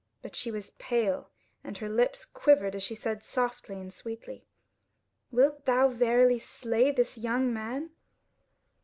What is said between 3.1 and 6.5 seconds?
softly and sweetly: "Wilt thou verily